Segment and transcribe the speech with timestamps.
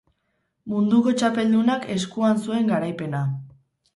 [0.71, 3.21] Munduko txapeldunak eskuan zuen garaipena.